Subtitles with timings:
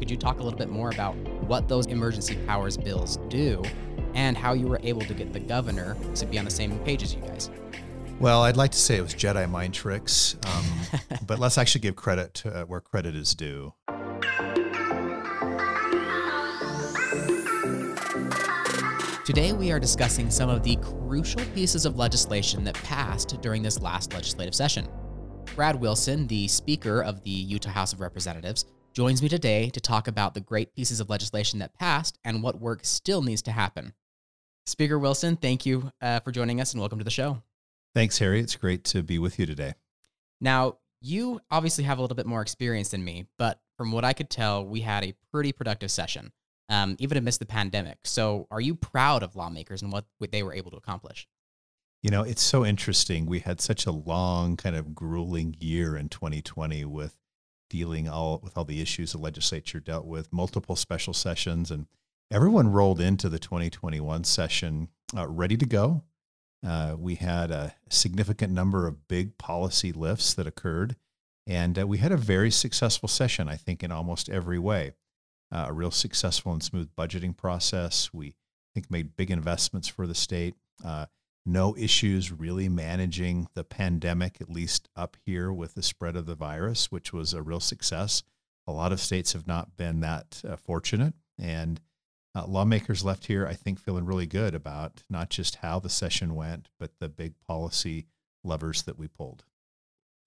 [0.00, 1.14] Could you talk a little bit more about
[1.46, 3.62] what those emergency powers bills do
[4.14, 7.02] and how you were able to get the governor to be on the same page
[7.02, 7.50] as you guys?
[8.18, 10.64] Well, I'd like to say it was Jedi mind tricks, um,
[11.26, 13.74] but let's actually give credit to, uh, where credit is due.
[19.26, 23.82] Today, we are discussing some of the crucial pieces of legislation that passed during this
[23.82, 24.88] last legislative session.
[25.54, 30.08] Brad Wilson, the Speaker of the Utah House of Representatives, joins me today to talk
[30.08, 33.92] about the great pieces of legislation that passed and what work still needs to happen.
[34.66, 37.42] Speaker Wilson, thank you uh, for joining us and welcome to the show.
[37.94, 38.40] Thanks, Harry.
[38.40, 39.74] It's great to be with you today.
[40.40, 44.12] Now, you obviously have a little bit more experience than me, but from what I
[44.12, 46.32] could tell, we had a pretty productive session
[46.70, 47.98] um, even amidst the pandemic.
[48.04, 51.28] So, are you proud of lawmakers and what, what they were able to accomplish?
[52.02, 53.26] You know, it's so interesting.
[53.26, 57.19] We had such a long, kind of grueling year in 2020 with
[57.70, 61.86] dealing all with all the issues the legislature dealt with, multiple special sessions, and
[62.30, 66.02] everyone rolled into the 2021 session uh, ready to go.
[66.66, 70.96] Uh, we had a significant number of big policy lifts that occurred,
[71.46, 74.92] and uh, we had a very successful session, I think, in almost every way
[75.52, 78.12] uh, a real successful and smooth budgeting process.
[78.12, 80.54] We I think made big investments for the state.
[81.50, 86.36] No issues really managing the pandemic, at least up here with the spread of the
[86.36, 88.22] virus, which was a real success.
[88.68, 91.80] A lot of states have not been that uh, fortunate, and
[92.36, 96.36] uh, lawmakers left here, I think, feeling really good about not just how the session
[96.36, 98.06] went, but the big policy
[98.44, 99.42] levers that we pulled.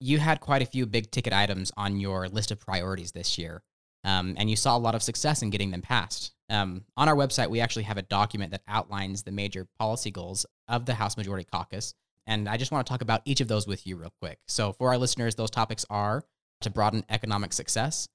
[0.00, 3.62] You had quite a few big ticket items on your list of priorities this year.
[4.04, 6.32] Um, and you saw a lot of success in getting them passed.
[6.50, 10.44] Um, on our website, we actually have a document that outlines the major policy goals
[10.68, 11.94] of the House Majority Caucus.
[12.26, 14.38] And I just want to talk about each of those with you real quick.
[14.46, 16.22] So, for our listeners, those topics are
[16.60, 18.08] to broaden economic success,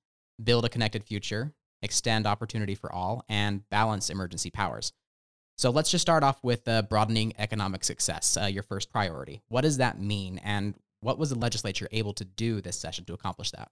[0.43, 4.93] build a connected future, extend opportunity for all, and balance emergency powers.
[5.57, 9.41] So, let's just start off with uh, broadening economic success, uh, your first priority.
[9.47, 10.39] What does that mean?
[10.43, 13.69] And what was the legislature able to do this session to accomplish that?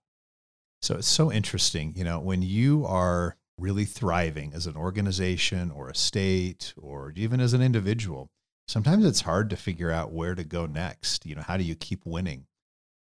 [0.82, 5.90] So it's so interesting, you know, when you are really thriving as an organization or
[5.90, 8.30] a state or even as an individual,
[8.68, 11.26] sometimes it's hard to figure out where to go next.
[11.26, 12.46] You know, how do you keep winning?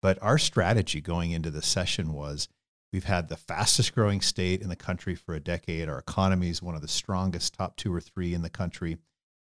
[0.02, 2.48] But our strategy going into the session was
[2.92, 5.88] we've had the fastest growing state in the country for a decade.
[5.88, 8.96] Our economy is one of the strongest, top two or three in the country.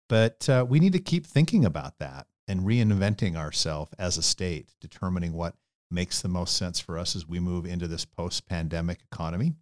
[0.08, 4.74] But uh, we need to keep thinking about that and reinventing ourselves as a state,
[4.80, 5.54] determining what
[5.92, 9.54] makes the most sense for us as we move into this post pandemic economy.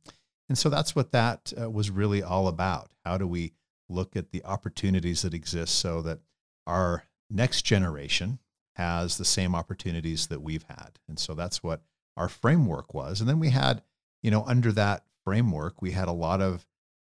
[0.48, 2.90] And so that's what that uh, was really all about.
[3.04, 3.52] How do we
[3.88, 6.20] look at the opportunities that exist so that
[6.66, 8.38] our next generation
[8.76, 10.98] has the same opportunities that we've had?
[11.08, 11.82] And so that's what
[12.16, 13.20] our framework was.
[13.20, 13.82] And then we had,
[14.22, 16.66] you know, under that framework, we had a lot of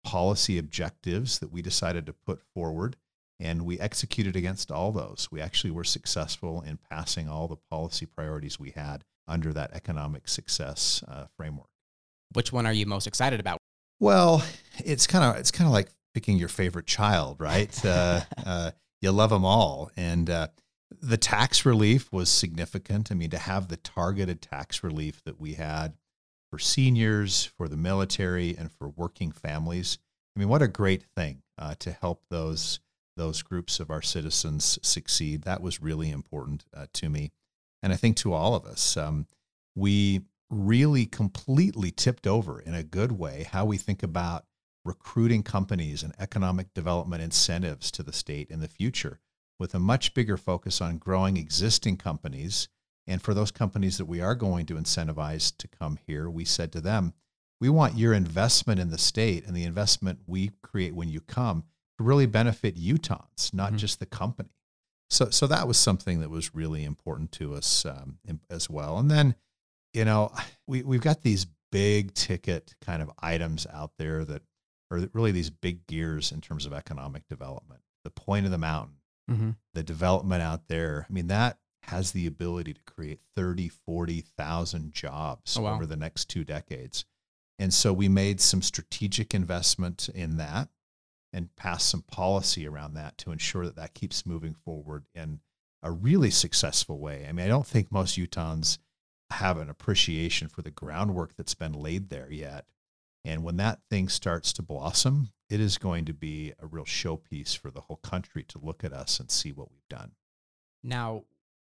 [0.03, 2.95] policy objectives that we decided to put forward
[3.39, 5.27] and we executed against all those.
[5.31, 10.27] We actually were successful in passing all the policy priorities we had under that economic
[10.27, 11.69] success uh, framework.
[12.33, 13.59] Which one are you most excited about?
[13.99, 14.43] Well,
[14.79, 17.85] it's kind of it's kind of like picking your favorite child, right?
[17.85, 18.71] uh, uh,
[19.01, 20.47] you love them all, and uh,
[21.01, 23.11] the tax relief was significant.
[23.11, 25.93] I mean, to have the targeted tax relief that we had
[26.51, 29.99] for seniors, for the military, and for working families.
[30.35, 32.79] I mean, what a great thing uh, to help those
[33.17, 35.43] those groups of our citizens succeed.
[35.43, 37.31] That was really important uh, to me.
[37.83, 38.95] And I think to all of us.
[38.97, 39.27] Um,
[39.75, 44.45] we really completely tipped over in a good way how we think about
[44.83, 49.19] recruiting companies and economic development incentives to the state in the future
[49.59, 52.69] with a much bigger focus on growing existing companies.
[53.05, 56.71] And for those companies that we are going to incentivize to come here, we said
[56.71, 57.13] to them,
[57.59, 61.63] we want your investment in the state and the investment we create when you come
[61.97, 63.77] to really benefit Utahns, not mm-hmm.
[63.77, 64.49] just the company.
[65.09, 68.19] So, so that was something that was really important to us um,
[68.49, 68.97] as well.
[68.97, 69.35] And then,
[69.93, 70.31] you know,
[70.67, 74.41] we we've got these big ticket kind of items out there that
[74.91, 77.81] are really these big gears in terms of economic development.
[78.03, 78.95] The point of the mountain,
[79.29, 79.49] mm-hmm.
[79.73, 81.05] the development out there.
[81.09, 85.75] I mean, that has the ability to create 30, 40,000 jobs oh, wow.
[85.75, 87.05] over the next two decades.
[87.59, 90.69] And so we made some strategic investment in that
[91.33, 95.39] and pass some policy around that to ensure that that keeps moving forward in
[95.83, 97.25] a really successful way.
[97.27, 98.77] I mean, I don't think most Utahns
[99.31, 102.65] have an appreciation for the groundwork that's been laid there yet.
[103.25, 107.57] And when that thing starts to blossom, it is going to be a real showpiece
[107.57, 110.11] for the whole country to look at us and see what we've done.
[110.83, 111.23] Now,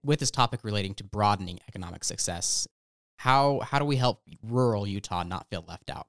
[0.05, 2.69] with this topic relating to broadening economic success,
[3.17, 6.06] how how do we help rural Utah not feel left out?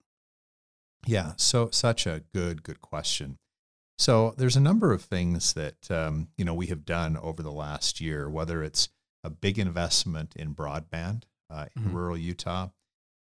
[1.05, 3.37] Yeah, so such a good, good question.
[3.97, 7.51] So there's a number of things that um, you know we have done over the
[7.51, 8.89] last year, whether it's
[9.23, 11.93] a big investment in broadband uh, in Mhm.
[11.93, 12.69] rural Utah.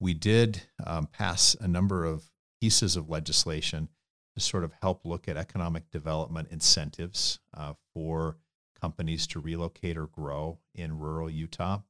[0.01, 2.31] We did um, pass a number of
[2.61, 3.89] pieces of legislation
[4.35, 8.39] to sort of help look at economic development incentives uh, for
[8.81, 11.83] companies to relocate or grow in rural Utah.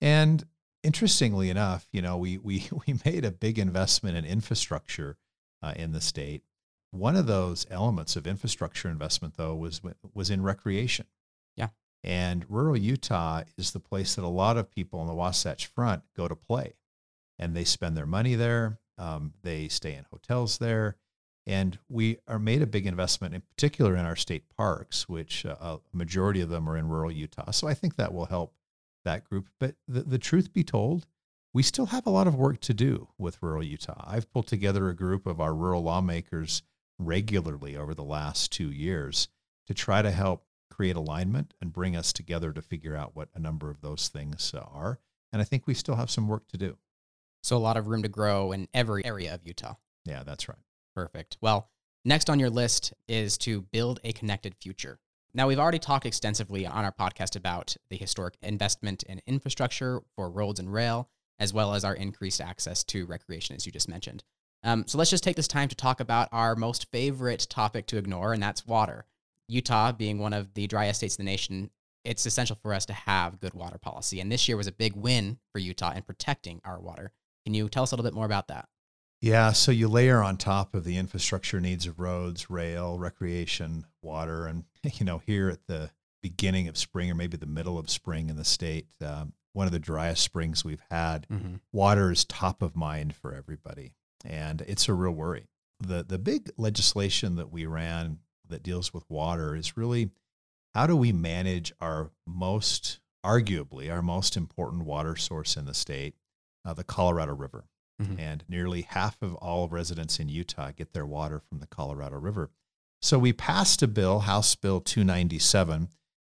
[0.00, 0.44] And
[0.82, 5.16] interestingly enough, you know, we we we made a big investment in infrastructure
[5.62, 6.42] uh, in the state.
[6.90, 9.80] One of those elements of infrastructure investment, though, was
[10.14, 11.06] was in recreation.
[11.56, 11.68] Yeah.
[12.04, 16.02] And rural Utah is the place that a lot of people on the Wasatch Front
[16.16, 16.74] go to play,
[17.38, 18.78] and they spend their money there.
[18.98, 20.96] Um, they stay in hotels there,
[21.46, 25.56] and we are made a big investment, in particular, in our state parks, which uh,
[25.60, 27.50] a majority of them are in rural Utah.
[27.52, 28.52] So I think that will help
[29.04, 29.48] that group.
[29.58, 31.06] But the, the truth be told,
[31.54, 34.04] we still have a lot of work to do with rural Utah.
[34.06, 36.62] I've pulled together a group of our rural lawmakers
[36.98, 39.28] regularly over the last two years
[39.66, 43.38] to try to help create alignment and bring us together to figure out what a
[43.38, 44.98] number of those things are.
[45.32, 46.78] And I think we still have some work to do.
[47.42, 49.74] So a lot of room to grow in every area of Utah.
[50.04, 50.58] Yeah, that's right.
[50.94, 51.36] Perfect.
[51.40, 51.68] Well,
[52.04, 54.98] next on your list is to build a connected future.
[55.34, 60.30] Now, we've already talked extensively on our podcast about the historic investment in infrastructure for
[60.30, 61.08] roads and rail,
[61.38, 64.24] as well as our increased access to recreation, as you just mentioned.
[64.62, 67.96] Um, so let's just take this time to talk about our most favorite topic to
[67.96, 69.06] ignore, and that's water.
[69.48, 71.70] Utah, being one of the driest states in the nation,
[72.04, 74.20] it's essential for us to have good water policy.
[74.20, 77.10] And this year was a big win for Utah in protecting our water.
[77.44, 78.68] Can you tell us a little bit more about that?
[79.22, 84.46] Yeah, so you layer on top of the infrastructure needs of roads, rail, recreation, water,
[84.46, 85.90] and you know here at the
[86.22, 89.72] beginning of spring or maybe the middle of spring in the state, um, one of
[89.72, 91.54] the driest springs we've had, Mm-hmm.
[91.72, 95.46] water is top of mind for everybody, and it's a real worry.
[95.78, 98.18] the The big legislation that we ran
[98.48, 100.10] that deals with water is really
[100.74, 106.14] how do we manage our most, arguably, our most important water source in the state,
[106.64, 107.66] uh, the Colorado River
[108.00, 108.18] Mhm.
[108.18, 112.50] and nearly half of all residents in Utah get their water from the Colorado River.
[113.00, 115.88] So we passed a bill, House Bill 297,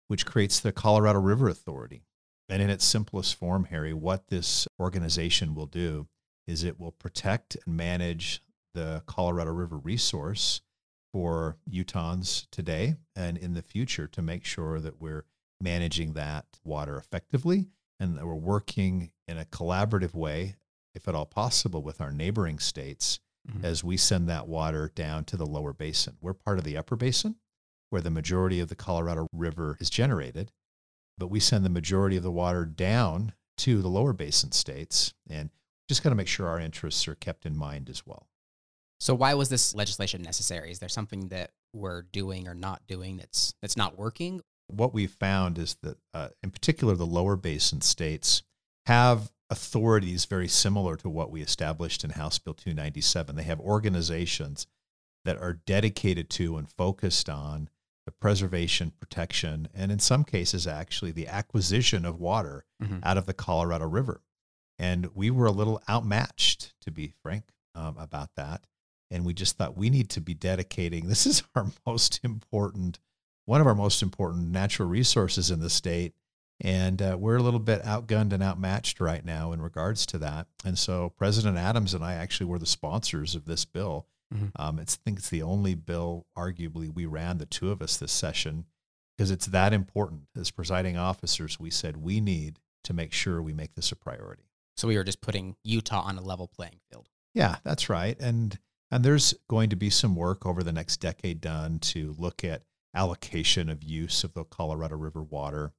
[0.09, 2.03] which creates the Colorado River Authority.
[2.49, 6.09] And in its simplest form, Harry, what this organization will do
[6.47, 8.43] is it will protect and manage
[8.75, 10.61] the Colorado River resource
[11.13, 15.25] for Utahns today and in the future to make sure that we're
[15.61, 20.57] managing that water effectively and that we're working in a collaborative way
[20.97, 23.63] if at all possible, with our neighboring states Mhm.
[23.63, 26.17] as we send that water down to the lower basin.
[26.21, 27.37] We're part of the upper basin
[27.91, 30.51] where the majority of the Colorado River is generated,
[31.17, 35.51] but we send the majority of the water down to the lower basin states and
[35.89, 38.27] just got to make sure our interests are kept in mind as well.
[38.99, 40.71] So why was this legislation necessary?
[40.73, 44.43] Is there something that we're doing or not doing that's that's not working?
[44.69, 48.43] What we've found is that, uh, in particular, the lower basin states
[48.87, 53.37] have authorities very similar to what we established in House Bill 297.
[53.37, 54.67] They have organizations
[55.25, 57.69] that are dedicated to and focused on
[58.05, 63.01] the preservation, protection, and in some cases, actually, the acquisition of water Mhm.
[63.03, 64.23] out of the Colorado River.
[64.79, 68.67] And we were a little outmatched, to be frank, um, about that.
[69.11, 73.01] And we just thought we need to be dedicating this is our most important,
[73.45, 76.15] one of our most important natural resources in the state.
[76.61, 80.47] And uh, we're a little bit outgunned and outmatched right now in regards to that.
[80.65, 84.07] And so President Adams and I actually were the sponsors of this bill.
[84.35, 84.53] Mhm.
[84.57, 87.97] Um, it's, I think it's the only bill, arguably, we ran the two of us
[87.97, 88.65] this session
[89.17, 90.23] because it's that important.
[90.35, 94.45] As presiding officers, we said we need to make sure we make this a priority.
[94.77, 97.09] So we were just putting Utah on a level playing field.
[97.35, 98.17] Yeah, that's right.
[98.21, 98.59] And
[98.91, 102.63] and there's going to be some work over the next decade done to look at
[102.95, 105.73] allocation of use of the Colorado River water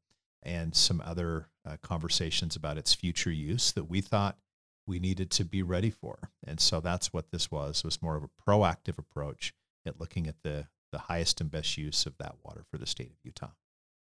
[0.43, 4.37] and some other uh, conversations about its future use that we thought
[4.85, 6.31] we needed to be ready for.
[6.45, 7.83] And so that's what this was.
[7.83, 9.53] Was more of a proactive approach
[9.85, 13.09] at looking at the the highest and best use of that water for the state
[13.09, 13.51] of Utah.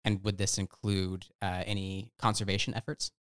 [0.04, 3.12] And would this include uh, any conservation efforts?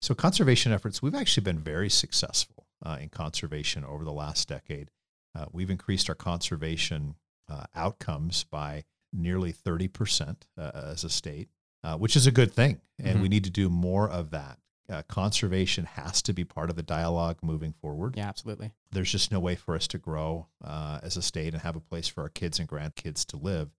[0.00, 4.90] So, conservation efforts, we've actually been very successful uh, in conservation over the last decade.
[5.34, 7.16] Uh, we've increased our conservation
[7.50, 11.48] uh, outcomes by nearly 30% uh, as a state,
[11.84, 12.80] uh, which is a good thing.
[12.98, 13.22] And Mhm.
[13.22, 14.58] we need to do more of that.
[14.88, 18.16] Uh, conservation has to be part of the dialogue moving forward.
[18.16, 18.72] Yeah, absolutely.
[18.90, 21.80] There's just no way for us to grow uh, as a state and have a
[21.80, 23.70] place for our kids and grandkids to live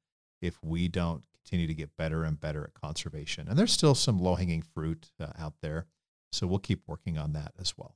[0.42, 3.48] if we don't continue to get better and better at conservation.
[3.48, 5.86] And there's still some low hanging fruit uh, out there.
[6.32, 7.96] So we'll keep working on that as well.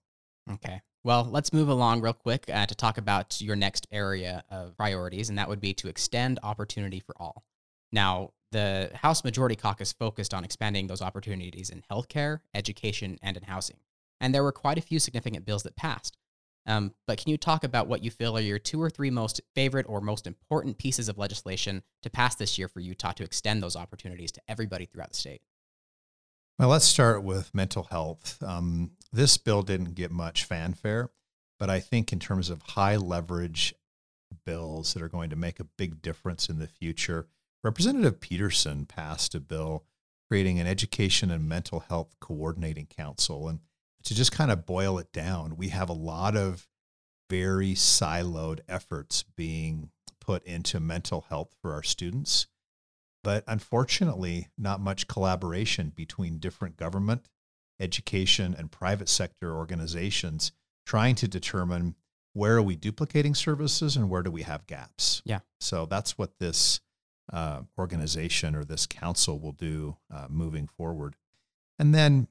[0.50, 0.82] Okay.
[1.04, 5.30] Well, let's move along real quick uh, to talk about your next area of priorities,
[5.30, 7.44] and that would be to extend opportunity for all.
[7.92, 13.44] Now, the House Majority Caucus focused on expanding those opportunities in healthcare, education, and in
[13.44, 13.78] housing.
[14.20, 16.18] And there were quite a few significant bills that passed.
[16.66, 19.42] Um, but can you talk about what you feel are your two or three most
[19.56, 23.64] favorite or most important pieces of legislation to pass this year for Utah to extend
[23.64, 25.42] those opportunities to everybody throughout the state?
[26.60, 28.44] Well, let's start with mental health.
[28.44, 31.10] Um, this bill didn't get much fanfare,
[31.58, 33.74] but I think in terms of high leverage
[34.46, 37.28] bills that are going to make a big difference in the future,
[37.64, 39.84] Representative Peterson passed a bill
[40.30, 43.48] creating an education and mental health coordinating council.
[43.48, 43.60] And
[44.04, 46.68] to just kind of boil it down, we have a lot of
[47.30, 49.90] very siloed efforts being
[50.22, 52.48] put into mental health for our students.
[53.24, 57.28] But unfortunately, not much collaboration between different government,
[57.80, 60.52] education, and private sector organizations
[60.86, 61.96] trying to determine
[62.34, 65.22] where are we duplicating services and where do we have gaps.
[65.26, 65.40] Yeah.
[65.60, 66.80] So that's what this
[67.32, 71.16] uh, organization or this council will do uh, moving forward.
[71.78, 72.28] And then,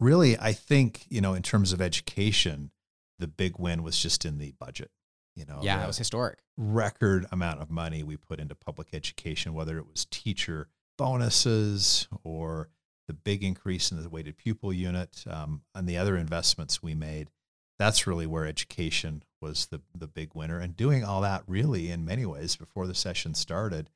[0.00, 2.70] really, I think, you know, in terms of education,
[3.18, 4.90] the big win was just in the budget.
[5.36, 6.38] You know, yeah, it was historic.
[6.56, 12.68] Record amount of money we put into public education, whether it was teacher bonuses or
[13.08, 17.30] the big increase in the weighted pupil unit um, and the other investments we made.
[17.78, 20.60] That's really where education was the the big winner.
[20.60, 23.90] And doing all that really, in many ways, before the session started,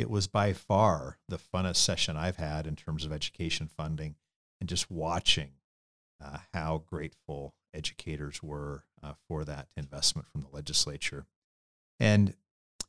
[0.00, 4.16] it was by far the funnest session I've had in terms of education funding
[4.60, 5.52] and just watching
[6.22, 11.26] uh, how grateful educators were uh, for that investment from the legislature.
[11.98, 12.34] And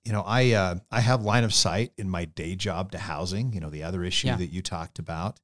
[0.03, 3.53] you know, I uh, I have line of sight in my day job to housing.
[3.53, 4.38] You know, the other issue yeah.
[4.38, 5.39] that you talked about,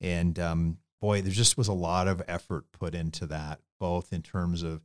[0.00, 4.22] and um, boy, there just was a lot of effort put into that, both in
[4.22, 4.80] terms of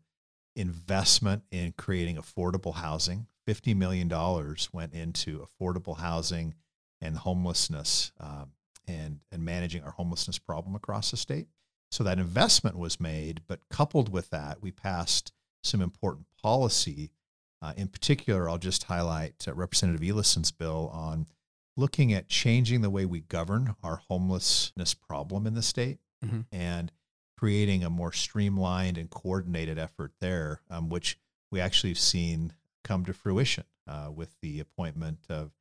[0.55, 3.27] investment in creating affordable housing.
[3.48, 4.10] $50 million
[4.74, 6.54] went into affordable housing
[7.01, 8.51] and homelessness um,
[8.88, 11.48] and, and managing our homelessness problem across the state.
[11.92, 15.32] So that investment was made, but coupled with that, we passed
[15.63, 17.12] some important policy.
[17.62, 21.27] Uh, in particular, I'll just highlight uh, Representative Eliason's bill on
[21.77, 26.42] looking at changing the way we govern our homelessness problem in the state mm-hmm.
[26.51, 26.92] and
[27.38, 31.18] creating a more streamlined and coordinated effort there, um, which
[31.51, 32.51] we actually have seen
[32.88, 35.51] come to fruition uh, with the appointment of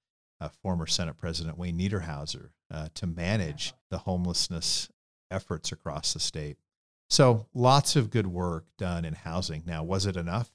[0.40, 4.88] uh, former Senate President Wayne Niederhauser uh, to manage the homelessness
[5.30, 6.56] efforts across the state.
[7.08, 9.62] So lots of good work done in housing.
[9.66, 10.50] Now, was it enough?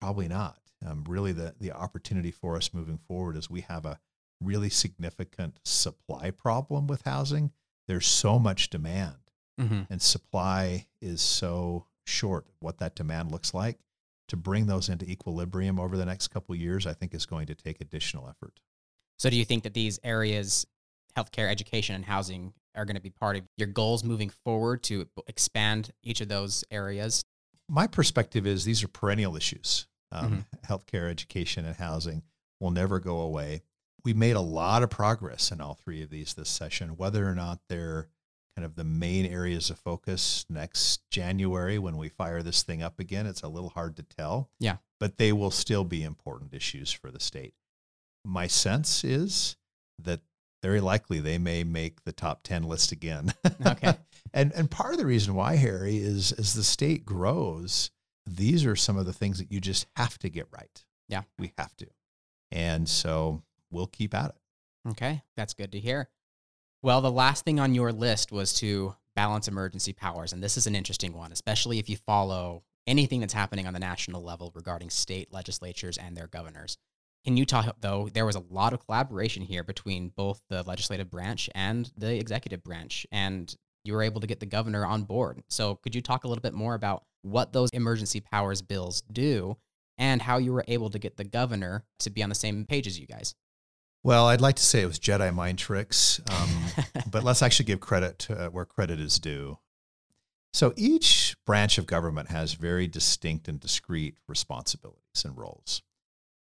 [0.00, 0.58] Probably not.
[0.86, 3.98] Um, really, the, the opportunity for us moving forward is we have a
[4.40, 7.50] really significant supply problem with housing.
[7.88, 9.16] There's so much demand,
[9.58, 9.82] mm-hmm.
[9.88, 12.46] and supply is so short.
[12.60, 13.78] What that demand looks like
[14.28, 17.54] to bring those into equilibrium over the next couple years, I think is going to
[17.54, 18.60] take additional effort.
[19.18, 20.66] So, do you think that these areas,
[21.16, 25.08] healthcare, education, and housing, are going to be part of your goals moving forward to
[25.26, 27.24] expand each of those areas?
[27.68, 29.86] My perspective is these are perennial issues.
[30.12, 30.72] Um, mm-hmm.
[30.72, 32.22] Healthcare, education, and housing
[32.60, 33.62] will never go away.
[34.04, 37.34] We made a lot of progress in all three of these this session, whether or
[37.34, 38.08] not they're
[38.56, 42.98] kind of the main areas of focus next January when we fire this thing up
[42.98, 43.26] again.
[43.26, 44.48] It's a little hard to tell.
[44.58, 44.76] Yeah.
[44.98, 47.54] But they will still be important issues for the state.
[48.24, 49.56] My sense is
[49.98, 50.20] that
[50.62, 53.34] very likely they may make the top 10 list again.
[53.64, 53.94] Okay.
[54.32, 57.90] and and part of the reason why Harry is as the state grows,
[58.26, 60.84] these are some of the things that you just have to get right.
[61.08, 61.22] Yeah.
[61.38, 61.86] We have to.
[62.50, 64.90] And so we'll keep at it.
[64.90, 65.22] Okay.
[65.36, 66.08] That's good to hear.
[66.86, 70.32] Well, the last thing on your list was to balance emergency powers.
[70.32, 73.80] And this is an interesting one, especially if you follow anything that's happening on the
[73.80, 76.78] national level regarding state legislatures and their governors.
[77.24, 81.50] In Utah, though, there was a lot of collaboration here between both the legislative branch
[81.56, 83.52] and the executive branch, and
[83.82, 85.42] you were able to get the governor on board.
[85.48, 89.56] So, could you talk a little bit more about what those emergency powers bills do
[89.98, 92.86] and how you were able to get the governor to be on the same page
[92.86, 93.34] as you guys?
[94.06, 96.48] Well, I'd like to say it was Jedi mind tricks, um,
[97.10, 99.58] but let's actually give credit to, uh, where credit is due.
[100.52, 105.82] So each branch of government has very distinct and discrete responsibilities and roles.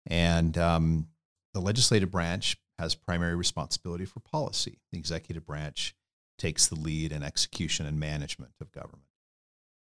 [0.05, 1.07] And um,
[1.53, 4.81] the legislative branch has primary responsibility for policy.
[4.91, 5.95] The executive branch
[6.37, 9.07] takes the lead in execution and management of government.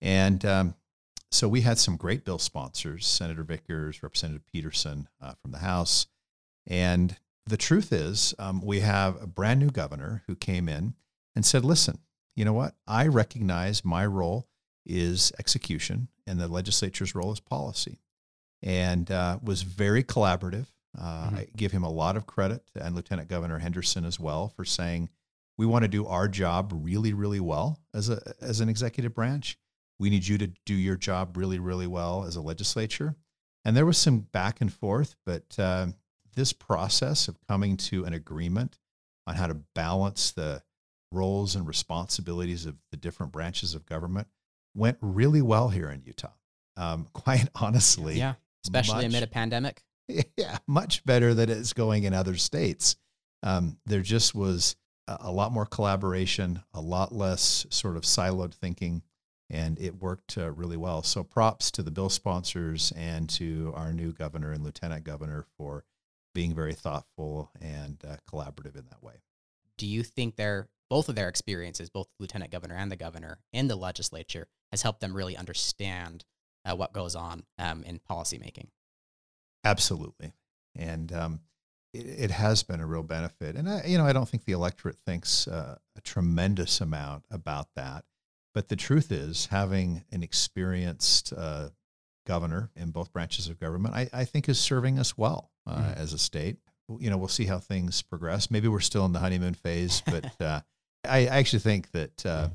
[0.02, 0.74] And um,
[1.30, 6.08] so we had some great bill sponsors Senator Vickers, Representative Peterson uh, from the House.
[6.66, 7.16] And
[7.48, 10.96] the truth is, um, we have a brand new governor who came in
[11.36, 12.00] and said, listen,
[12.36, 12.76] you know what?
[12.88, 14.48] I recognize my role
[14.86, 18.00] is execution and the legislature's role is policy,
[18.62, 20.68] and uh, was very collaborative.
[21.00, 21.36] Uh, mm-hmm.
[21.38, 25.10] I give him a lot of credit, and Lieutenant Governor Henderson as well, for saying
[25.58, 29.58] we want to do our job really, really well as a as an executive branch.
[30.00, 33.16] We need you to do your job really, really well as a legislature.
[33.66, 35.88] And there was some back and forth, but uh,
[36.38, 38.78] this process of coming to an agreement
[39.26, 40.62] on how to balance the
[41.12, 44.28] roles and responsibilities of the different branches of government
[44.76, 46.32] went really well here in Utah.
[46.78, 49.84] Um, quite honestly, yeah, especially much, amid a pandemic.
[50.38, 52.96] Yeah, much better than it's going in other states.
[53.44, 58.54] Um, there just was a, a, lot more collaboration, a lot less sort of siloed
[58.54, 59.02] thinking,
[59.50, 61.04] and it worked uh, really well.
[61.04, 65.84] So, props to the bill sponsors and to our new governor and lieutenant governor for
[66.38, 69.16] being very thoughtful and uh, collaborative in that way.
[69.76, 73.40] Do you think their both of their experiences, both the lieutenant governor and the governor
[73.52, 76.26] in the legislature, has helped them really understand
[76.64, 78.68] uh, what goes on um, in policymaking?
[79.64, 80.32] Absolutely,
[80.76, 81.40] and um,
[81.92, 83.56] it, it, has been a real benefit.
[83.56, 87.70] And I, you know, I don't think the electorate thinks uh, a tremendous amount about
[87.76, 88.06] that.
[88.54, 91.70] But the truth is, having an experienced uh,
[92.28, 95.98] governor in both branches of government, I, I think is serving us well uh, mm.
[95.98, 96.58] as a state.
[97.00, 98.50] You know, we'll see how things progress.
[98.50, 100.62] Maybe we're still in the honeymoon phase, but uh,
[101.04, 102.50] I, I, actually think that uh,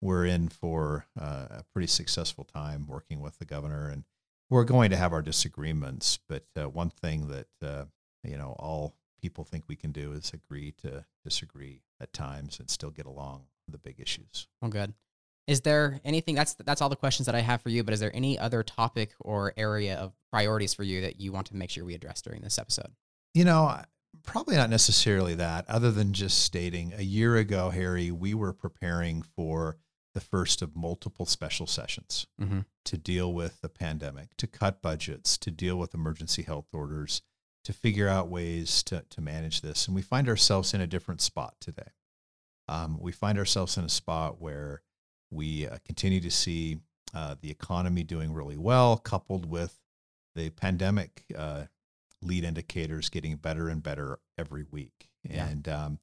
[0.00, 4.04] we're in for uh, a pretty successful time working with the governor, and
[4.50, 6.18] we're going to have our disagreements.
[6.28, 7.84] But uh, one thing that uh,
[8.24, 12.68] you know all people think we can do is agree to disagree at times and
[12.70, 14.48] still get along on the big issues.
[14.60, 14.94] Well, good.
[15.48, 18.00] Is there anything that's that's all the questions that I have for you, but is
[18.00, 21.70] there any other topic or area of priorities for you that you want to make
[21.70, 22.92] sure we address during this episode?
[23.32, 23.80] You know,
[24.24, 29.22] probably not necessarily that, other than just stating a year ago, Harry, we were preparing
[29.22, 29.78] for
[30.12, 32.60] the first of multiple special sessions mm-hmm.
[32.84, 37.22] to deal with the pandemic, to cut budgets, to deal with emergency health orders,
[37.64, 39.86] to figure out ways to, to manage this.
[39.86, 41.92] And we find ourselves in a different spot today.
[42.68, 44.82] Um, we find ourselves in a spot where
[45.30, 46.78] we uh, continue to see
[47.14, 49.78] uh, the economy doing really well, coupled with
[50.34, 51.64] the pandemic uh,
[52.22, 55.08] lead indicators getting better and better every week.
[55.28, 55.46] Yeah.
[55.46, 55.98] And um,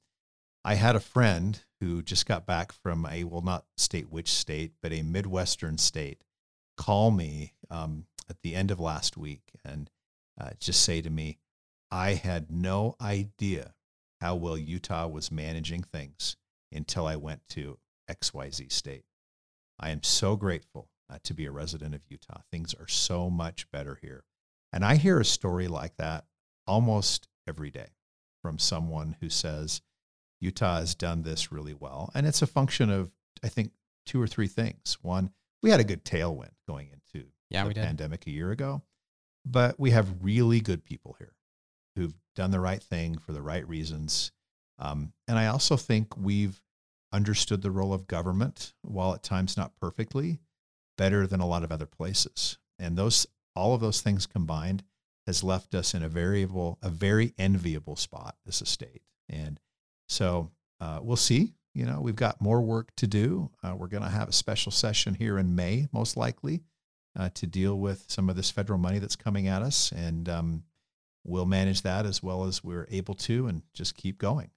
[0.63, 4.73] I had a friend who just got back from a, will not state which state,
[4.81, 6.21] but a Midwestern state,
[6.77, 9.89] call me um, at the end of last week and
[10.39, 11.37] uh, just say to me,
[11.91, 13.75] I had no idea
[14.21, 16.35] how well Utah was managing things
[16.71, 17.77] until I went to
[18.09, 19.05] XYZ state.
[19.79, 22.41] I am so grateful uh, to be a resident of Utah.
[22.51, 24.23] Things are so much better here.
[24.73, 26.25] And I hear a story like that
[26.67, 27.89] almost every day
[28.41, 29.81] from someone who says,
[30.41, 32.11] Utah has done this really well.
[32.13, 33.11] And it's a function of,
[33.43, 33.71] I think,
[34.05, 34.97] two or three things.
[35.01, 38.81] One, we had a good tailwind going into yeah, the pandemic a year ago,
[39.45, 41.33] but we have really good people here
[41.95, 44.31] who've done the right thing for the right reasons.
[44.77, 46.61] Um, and I also think we've
[47.15, 50.39] understood the role of government, while at times not perfectly,
[50.97, 52.57] better than a lot of other places.
[52.77, 53.25] And those
[53.55, 54.83] all of those things combined
[55.25, 59.01] has left us in a variable, a very enviable spot as a state.
[59.29, 59.59] And
[60.07, 60.51] so
[60.81, 61.53] uh, we'll see.
[61.73, 63.49] You know, we've got more work to do.
[63.63, 66.63] Uh, we're going to have a special session here in May, most likely,
[67.17, 70.63] uh, to deal with some of this federal money that's coming at us, and um,
[71.23, 74.51] we'll manage that as well as we're able to, and just keep going.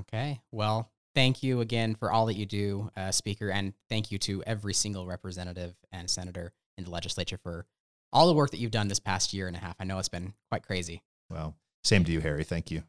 [0.00, 0.40] Okay.
[0.50, 4.44] Well, thank you again for all that you do, uh, Speaker, and thank you to
[4.46, 7.66] every single representative and senator in the legislature for
[8.12, 9.74] all the work that you've done this past year and a half.
[9.80, 11.02] I know it's been quite crazy.
[11.30, 12.44] Well, same to you, Harry.
[12.44, 12.82] Thank you.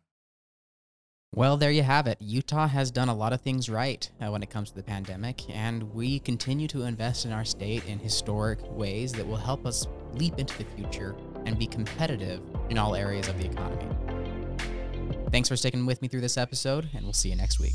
[1.34, 2.18] Well, there you have it.
[2.22, 5.50] Utah has done a lot of things right uh, when it comes to the pandemic,
[5.50, 9.88] and we continue to invest in our state in historic ways that will help us
[10.13, 14.07] leap into the future and be competitive in all areas of the economy.
[15.32, 17.74] Thanks for sticking with me through this episode, and we'll see you next week.